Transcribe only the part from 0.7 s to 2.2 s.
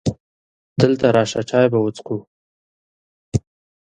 دلته راشه! چای به وڅښو.